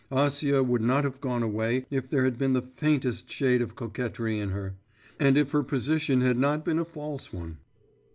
[0.11, 4.39] Acia would not have gone away if there had been the faintest shade of coquetry
[4.39, 4.73] in her,
[5.19, 7.59] and if her position had not been a false one.